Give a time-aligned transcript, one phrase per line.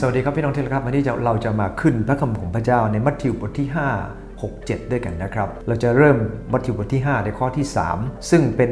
[0.00, 3.68] สวัสดีครับพี่น้องที่รักครับวันนี้เราจะมาขึ้นพระคำของพระเจ้าในมัทธิวบทที่
[4.06, 6.16] 5 6 7 ด้วยกันนะครับ เราจะเริ่ม
[6.52, 7.66] มัทธิวบทที่ 5 ในข้อที่
[7.96, 8.70] 3 ซึ่งเป็น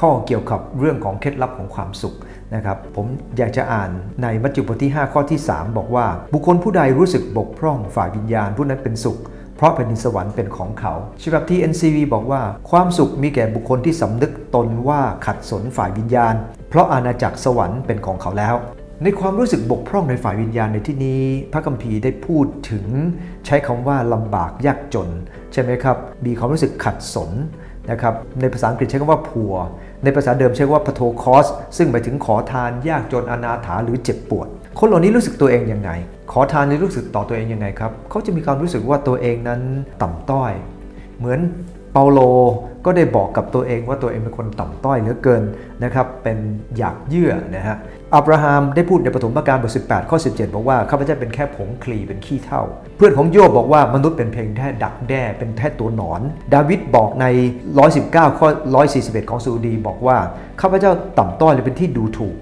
[0.00, 2.16] ข้อเกี่ยวกับเรื่องของเคล็ดลับของความสุข
[2.54, 3.06] นะครับ ผม
[3.38, 3.90] อยากจะอ่าน
[4.22, 9.18] ในมัทธิวบทที่ 5 ข้อที่ 3 บอกว่า บุคคลผู้ใดรู้สึกบกพร่องฝ่ายวิญญาณผู้นั้นเป็นสุข
[9.56, 16.34] เพราะแผ่นดินสวรรค์เป็นของเขาฉบับที่ NCV บอกว่า ความสุขมีแก่บุคคลที่สำนึกตนว่าขัดสนฝ่ายวิญญาณ
[16.70, 18.56] เพราะอาณาจักรสวรรค์เป็นของเขาแล้ว
[19.06, 21.22] ในความรู้สึกบกพร่องในฝ่ายวิญญาณในที่นี้
[21.52, 22.86] พระคัมภีร์ได้พูดถึง
[23.46, 25.08] ใช้คำว่าลำบากยากจน
[25.52, 25.96] ใช่ไหมครับ
[26.26, 27.30] มีความรู้สึกขัดสน
[27.90, 29.56] นะครับในภาษาอังกฤษใช้คำว่า poor
[30.04, 31.46] ในภาษาเดิมใช้ว่า p a t o c o s
[31.76, 34.46] ซึ่งหมายถึงขอทานยากจนอนาถาหรือเจ็บปวด
[34.78, 35.90] คนเหล่านี้รู้สึกตัวเองยังไง
[36.32, 39.60] ขอทานนี้รู้สึกต่อตัวเองยังไงครับเขาจะมีความรู้สึกว่าตัวเองนั้น
[40.02, 40.52] ต่ำต้อย
[41.18, 41.40] เหมือน
[41.92, 42.20] เปาโล
[42.84, 45.42] ก็ได้บอกกับตัวเองว่าตัวเองเป็นคนต่ำต้อยเหลือเกิน
[45.84, 46.38] นะครับเป็น
[46.76, 47.76] อยากเยื่อนะฮะ
[48.14, 52.62] อับราฮัมได้พูดในปฐมกาลบท 18 ข้อ 17 บอกว่าข้าพเจ้าเป็นแค่ผงคลีเป็นขี้เท่า
[52.96, 56.20] เพื่อนของโยบบอกว่ามนุษย์เป็นเพียงแค่ดักแด้เป็นแค่ตัวหนอน
[56.54, 57.26] ดาวิดบอกใน
[57.82, 58.48] 119 ข้อ
[58.88, 60.16] 141 ของสูดีบอกว่า
[60.60, 62.36] ข้าพเจ้าต่ำต้อยหรือเป็นที่ดูถูก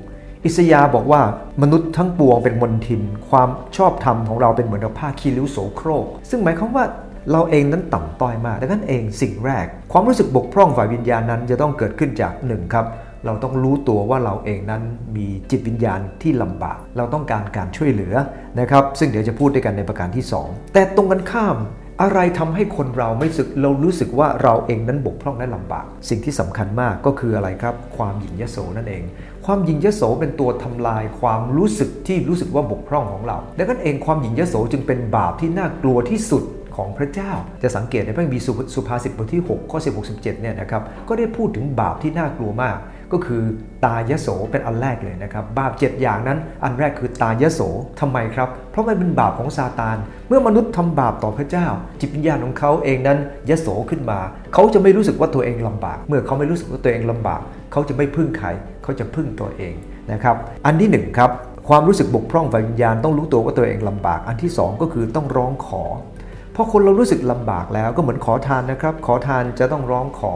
[0.45, 1.21] อิสยาบอกว่า
[1.63, 6.85] มนุษย์ทั้งปวงเป็นมนทิน ความชอบธรรมของเราเป็นเหมือนกับผ้าคีริ้วโสโครก ซึ่งหมายความว่า
[7.31, 12.87] เราเองนั้นต่ำต้อยมาก ดังนั้นเองสิ่งแรก ความรู้สึกบกพร่องฝ่ายวิญญาณนั้นจะต้องเกิดขึ้นจากหนึ่งครับ
[13.27, 14.83] เราต้องรู้ตัวว่าเราเองนั้น
[15.17, 18.15] มีจิตวิญญาณที่ลำบาก เราต้องการการช่วยเหลือ
[18.61, 21.57] นะครับ ซึ่งเดี๋ยวจะพูดด้วยกันในประการที่ 2 แต่ตรงกันข้าม
[22.03, 29.03] อะไรทำให้คนเราไม่สึกเรารู้สึกว่าเราเองนั้นบกพร่องและลำบาก สิ่งที่สำคัญมากก็คืออะไรครับ ความหยิ่งยโสนั่นเอง
[29.47, 36.43] ความหยิ่งยโสเป็นตัวทำลายความรู้สึกที่รู้สึกว่าบกพร่องของเรา ดังนั้นเองความหยิ่งยโสจึงเป็นบาปที่น่ากลัวที่สุด
[36.77, 42.79] ของพระเจ้า จะสังเกตในพระคัมภีร์สุภาษิตบทที่6ข้อ16 17เนี่ยนะครับก็ได้พูดถึงบาปที่น่ากลัวมาก
[43.13, 43.43] ก็คือ
[43.85, 47.61] ตายโสเป็นอันแรกเลยนะครับ บาป 7 อย่างนั้น อันแรกคือตายโส
[48.01, 49.97] ทำไมครับ เพราะมันเป็นบาปของซาตาน
[50.29, 51.67] เมื่อมนุษย์ทำบาปต่อพระเจ้า
[52.01, 53.19] จิตวิญญาณของเขาเองนั้น
[53.49, 54.19] ยโสขึ้นมา
[54.55, 57.41] เขาจะไม่รู้สึกว่าตัวเองลำบาก เมื่อเขาไม่รู้สึกว่าตัวเองลำบาก
[57.73, 58.49] เขาจะไม่พึ่งใคร
[58.83, 59.75] เขาจะพึ่งตัวเอง
[60.13, 61.31] นะครับ อันที่หนึ่งครับ
[61.69, 65.83] ความรู้สึกบกพร่องฝ่ายวิญญาณต้องรู้ตัวว่าตัวเองลำบาก อันที่ 2 ก็คือต้องร้องขอ
[66.57, 70.35] พอคนเรารู้สึกลำบากแล้วก็เหมือนขอทานนะครับ ขอทานจะต้องร้องขอ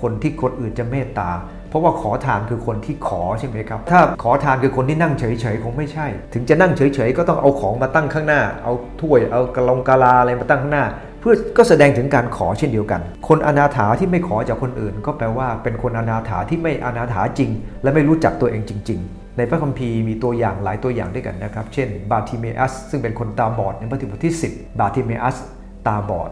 [0.00, 1.30] คนที่คนอื่นจะเมตตา
[1.68, 10.84] เพราะว่าขอทานคือคนที่ขอใช่ไหมครับ ถ้าขอทานคือคนที่นั่งเฉยๆคงไม่ใช่ ถึงจะนั่งเฉยๆก็ต้องเอาของมาตั้งข้างหน้า เอาถ้วย เอากระลงกะลาอะไรมาตั้งข้างหน้า
[11.20, 17.50] เพื่อก็แสดงถึงการขอเช่นเดียวกัน คนอนาถาที่ไม่ขอจากคนอื่น ก็แปลว่าเป็นคนอนาถาที่ไม่อนาถาจริง
[17.82, 25.36] และไม่รู้จักตัวเองจริง ๆ ในพระคัมภีร์มีตัวอย่างหลายตัวอย่างด้วยกันนะครับ เช่นบาติเมอัสซึ่งเป็นคนตาบอดในมัทธิบทที่ 10 บาติเมอัส
[25.86, 26.30] ตาบอด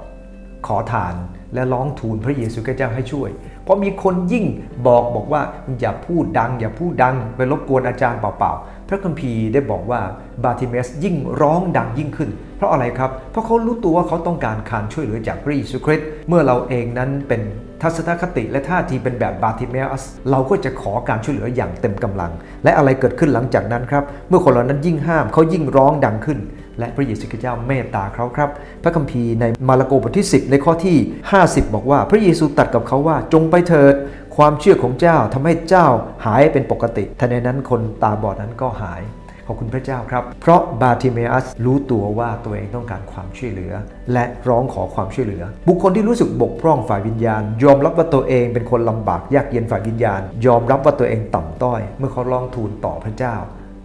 [0.66, 1.14] ขอทาน
[1.54, 3.30] และร้องทูลพระเยซูคริสต์เจ้าให้ช่วย
[3.64, 4.44] เพราะมีคนยิ่ง
[4.86, 5.42] บอกบอกว่า
[5.80, 10.00] อย่าพูดดัง อย่าพูดดังไปรบกวนอาจารย์เปล่าๆ พระคัมภีร์ได้บอกว่า
[10.44, 17.42] บาติเมสยิ่งร้องดังยิ่งขึ้น เพราะอะไรครับ เพราะเขารู้ตัวว่าเขาต้องการการช่วยเหลือจากพระเยซูคริสต์เมื่อเราเองนั้นเป็น
[17.82, 22.32] ทัศนคติและท่าทีเป็นแบบบาติเมอัสเราก็จะขอการช่วยเหลืออย่างเต็มกำลัง
[22.64, 26.38] และอะไรเกิดขึ้นหลังจากนั้นครับ เมื่อคนเหล่านั้นยิ่งห้ามเขายิ่งร้องดังขึ้น
[26.78, 28.50] และพระเยซูคริสต์เจ้าเมตตาเขาครับ
[28.82, 30.96] พระคัมภีร์ในมาระโกบทที่ 10 ในข้อที่
[31.36, 33.94] 50 บอกว่าพระเยซูตรัสกับเขาว่าจงไปเถิด
[34.36, 35.86] ความเชื่อของเจ้าทำให้เจ้า
[36.26, 39.02] หายเป็นปกติทันในนั้นคนตาบอดนั้นก็หาย
[39.48, 43.72] ขอบคุณพระเจ้าครับ เพราะบาติเมอัสรู้ตัวว่าตัวเองต้องการความช่วยเหลือ
[44.12, 53.34] และร้องขอความช่วยเหลือ บุคคลที่รู้สึกบกพร่องฝ่ายวิญญาณ ยอมรับว่าตัวเองเป็นคนลำบากยากเย็นฝ่ายวิญญาณ ยอมรับว่าตัวเองต่ำต้อย เมื่อเขาร้องทูลต่อพระเจ้า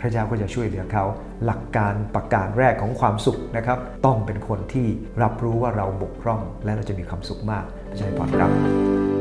[0.02, 1.06] พระเจ้าก็จะช่วยเหลือเขา
[1.46, 4.88] หลักการประการแรกของความสุขนะครับ ต้องเป็นคนที่
[5.24, 7.66] รับรู้ว่าเราบกพร่อง และเราจะมีความสุขมาก
[7.98, 9.13] ให้พรครับ